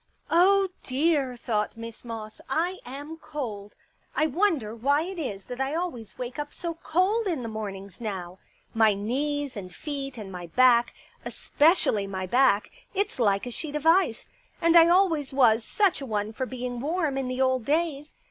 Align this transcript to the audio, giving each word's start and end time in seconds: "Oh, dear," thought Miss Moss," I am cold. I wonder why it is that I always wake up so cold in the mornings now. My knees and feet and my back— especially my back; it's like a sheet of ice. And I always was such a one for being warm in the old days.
"Oh, 0.31 0.69
dear," 0.81 1.37
thought 1.37 1.77
Miss 1.77 2.03
Moss," 2.03 2.41
I 2.67 2.79
am 2.87 3.17
cold. 3.17 3.75
I 4.15 4.25
wonder 4.25 4.75
why 4.75 5.03
it 5.03 5.19
is 5.19 5.45
that 5.45 5.61
I 5.61 5.75
always 5.75 6.17
wake 6.17 6.39
up 6.39 6.51
so 6.51 6.73
cold 6.73 7.27
in 7.27 7.43
the 7.43 7.47
mornings 7.47 8.01
now. 8.01 8.39
My 8.73 8.95
knees 8.95 9.55
and 9.55 9.71
feet 9.71 10.17
and 10.17 10.31
my 10.31 10.47
back— 10.47 10.95
especially 11.23 12.07
my 12.07 12.25
back; 12.25 12.71
it's 12.95 13.19
like 13.19 13.45
a 13.45 13.51
sheet 13.51 13.75
of 13.75 13.85
ice. 13.85 14.27
And 14.59 14.75
I 14.75 14.87
always 14.87 15.33
was 15.33 15.63
such 15.63 16.01
a 16.01 16.05
one 16.07 16.33
for 16.33 16.47
being 16.47 16.79
warm 16.79 17.15
in 17.15 17.27
the 17.27 17.39
old 17.39 17.63
days. 17.65 18.15